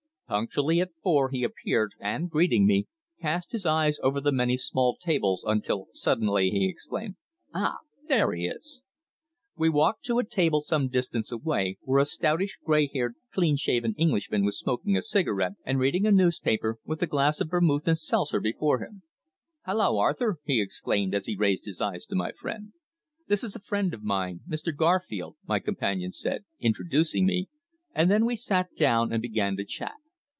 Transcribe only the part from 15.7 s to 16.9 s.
reading a newspaper,